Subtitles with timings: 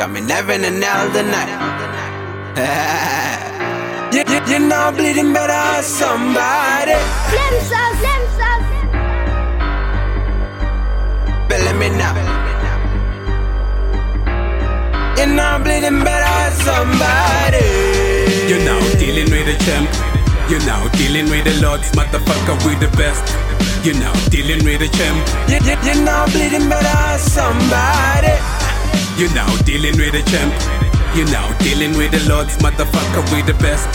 [0.00, 1.50] I'm in heaven and hell tonight.
[4.14, 6.96] you, you, you know bleeding better somebody.
[7.28, 8.64] Slim sauce, slim sauce.
[11.50, 12.16] Belly me now.
[15.18, 17.60] You know bleeding better somebody.
[18.48, 19.90] You're now dealing with a champ.
[20.48, 23.36] You're now dealing with the lords, motherfucker, we the best.
[23.84, 25.28] You're now dealing with a champ.
[25.50, 28.39] You, you, you know bleeding better somebody.
[29.20, 30.79] You're now dealing with a champ.
[31.14, 33.90] You're now dealing with the lords, motherfucker, we the best.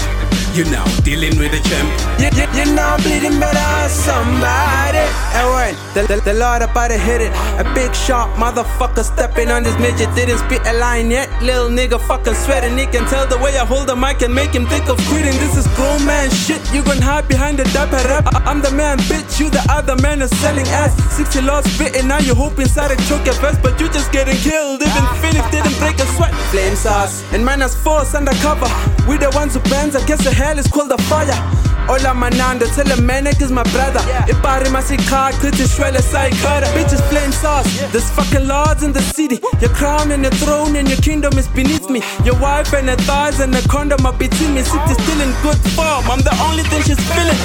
[0.55, 1.87] You're now dealing with a champ.
[2.19, 5.03] You, you, you know bleeding better somebody.
[5.35, 9.51] And when the, the, the Lord about to hit it, a big sharp motherfucker stepping
[9.51, 11.27] on this midget didn't spit a line yet.
[11.43, 12.77] Little nigga fucking sweating.
[12.77, 15.35] He can tell the way I hold the mic and make him think of quitting.
[15.43, 16.63] This is grown man shit.
[16.73, 18.27] You gon' hide behind the dapper rap.
[18.27, 19.39] I, I'm the man, bitch.
[19.39, 20.95] You the other man is selling ass.
[21.15, 22.07] 60 laws spitting.
[22.07, 24.81] Now you hope inside a choke your vest, but you just getting killed.
[24.81, 26.31] Even Phoenix didn't break a sweat.
[26.51, 28.67] Flames Flame sauce and minus force undercover.
[29.07, 29.95] We the ones who bends.
[29.95, 31.39] I guess the hell is called the fire.
[31.87, 34.01] Hola manando, tell a man is my brother.
[34.27, 36.65] If I masi car, could you shred a side cutter?
[36.73, 37.67] Bitches flame sauce.
[37.91, 39.39] There's fucking lords in the city.
[39.61, 42.01] Your crown and your throne and your kingdom is beneath me.
[42.23, 44.63] Your wife and her thighs and the condom are between me.
[44.63, 46.09] City still in good form.
[46.09, 47.41] I'm the only thing she's feeling.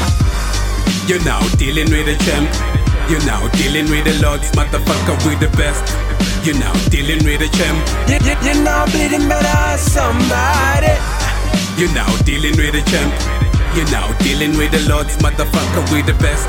[1.06, 2.48] You're now dealing with a champ.
[3.10, 6.09] You're now dealing with the lords, motherfucker, we the best.
[6.44, 7.78] You're now dealing with a champ.
[8.08, 10.94] You, you, you know bleeding better somebody.
[11.76, 13.12] You're now dealing with a champ.
[13.76, 16.48] You're now dealing with the lords, motherfucker, we the best.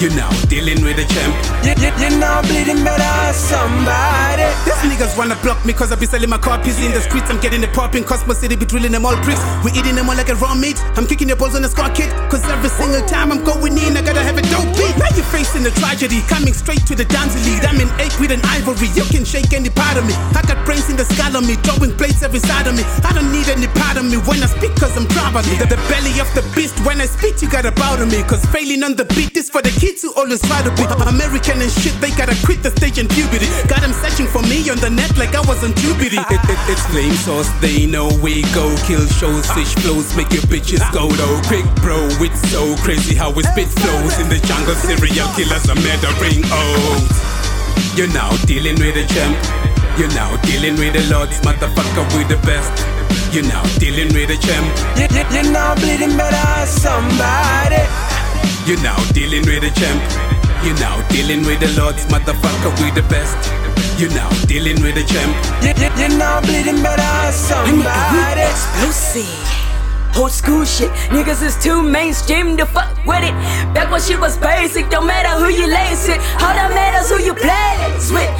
[0.00, 1.36] You're now dealing with a champ.
[1.60, 4.48] You, you, you know bleeding better somebody.
[4.64, 7.28] These niggas wanna block me cause I be selling my copies in the streets.
[7.30, 9.44] I'm getting it popping, Cosmo City be drilling them all bricks.
[9.62, 10.80] We eating them all like a raw meat.
[10.96, 12.10] I'm kicking your balls on a scar kid.
[12.30, 14.64] Cause every single time I'm going in, I gotta have a dope.
[14.64, 14.79] Now
[15.20, 17.64] you're facing the tragedy, coming straight to the dance lead.
[17.68, 20.14] I'm in eight with an ivory, you can shake any part of me.
[20.32, 20.59] I got
[20.90, 22.82] in the skull of me, throwing plates every side of me.
[23.06, 25.46] I don't need any part of me when I speak cause I'm traveling.
[25.62, 28.26] The, the belly of the beast, when I speak, you gotta bow to me.
[28.26, 31.62] Cause failing on the beat is for the kids who always try to be American
[31.62, 33.46] and shit, they gotta quit the stage and puberty.
[33.70, 36.18] Got them searching for me on the net like I was on puberty.
[36.18, 38.66] It, it, it's flame sauce, they know we go.
[38.90, 41.34] Kill shows, fish flows, make your bitches go low.
[41.46, 44.18] Quick bro, it's so crazy how we spit flows.
[44.18, 47.18] In the jungle, serial killers are murdering oaths.
[47.94, 49.79] You're now dealing with a champ.
[50.00, 52.72] You're now dealing with the lords, motherfucker, we the best.
[53.34, 54.64] You're now dealing with a champ.
[54.96, 57.84] You, you, you know bleeding better somebody.
[58.64, 60.00] You're now dealing with a champ.
[60.64, 63.36] You're now dealing with the lords, motherfucker, we the best.
[64.00, 65.36] You're now dealing with a champ.
[65.60, 68.40] You, you, you know bleeding better somebody.
[68.40, 69.50] Explosive.
[70.16, 73.36] Old school shit, niggas is too mainstream to fuck with it.
[73.76, 76.18] Back when shit was basic, don't matter who you lace it.
[76.40, 78.30] All that matters who you plays with.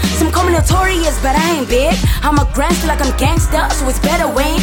[0.50, 1.94] Notorious, but I ain't big.
[2.22, 4.59] I'm a gangster like I'm gangster, so it's better when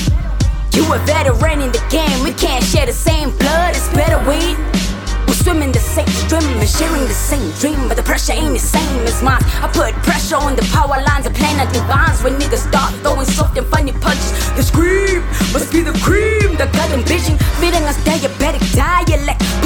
[0.74, 2.24] you a veteran in the game.
[2.24, 4.58] We can't share the same blood, it's better when
[5.28, 8.53] we swim in the same stream and sharing the same dream, but the pressure ain't
[8.53, 9.42] the same as mine.
[9.64, 13.58] I put pressure on the power lines and planet divines when niggas start throwing soft
[13.58, 14.31] and funny punches.
[14.56, 15.24] The scream
[15.56, 18.37] must be the cream that got bitching, feeding us dialect,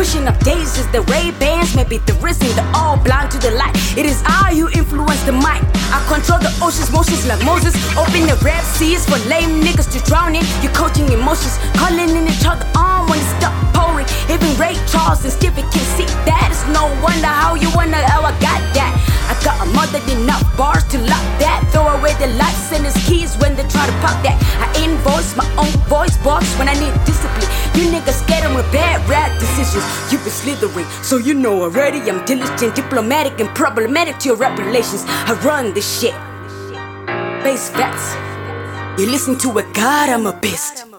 [0.01, 0.89] pushing up daisies.
[0.89, 3.75] The Ray Bans, maybe the wrist and the all blind to the light.
[3.93, 5.61] It is I who influence the mic.
[5.93, 7.77] I control the ocean's motions like Moses.
[7.93, 10.41] Open the red seas for lame niggas to drown in.
[10.65, 14.09] You're coaching emotions, calling in each other on when it stop pouring.
[14.25, 16.49] Even Ray Charles and Stevie can see that.
[16.49, 18.97] It's no wonder how you wonder how I got that.
[19.29, 21.61] I got a mother than enough bars to lock that.
[21.69, 24.35] Throw away the lights and the keys when they try to pop that.
[24.57, 27.45] I invoice my own voice box when I need discipline.
[27.77, 28.20] You niggas
[28.71, 29.83] bad rap decisions.
[30.11, 34.57] You've been slithering, so you know already I'm diligent, diplomatic, and problematic to your rap
[34.59, 35.03] relations.
[35.07, 36.15] I run this shit.
[37.43, 38.15] Base facts.
[38.99, 40.90] You listen to a god, I'm a beast.